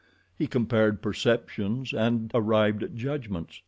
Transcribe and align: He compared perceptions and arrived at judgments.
He 0.35 0.47
compared 0.47 1.03
perceptions 1.03 1.93
and 1.93 2.31
arrived 2.33 2.81
at 2.81 2.95
judgments. 2.95 3.59